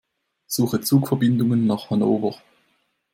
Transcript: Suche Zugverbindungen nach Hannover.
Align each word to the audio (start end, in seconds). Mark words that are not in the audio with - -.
Suche 0.47 0.81
Zugverbindungen 0.81 1.67
nach 1.67 1.91
Hannover. 1.91 2.33